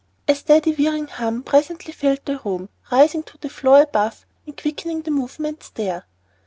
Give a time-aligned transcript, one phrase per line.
[0.27, 5.03] A steady whirring hum presently filled the room, rising to the floor above and quickening
[5.03, 6.07] the movements there.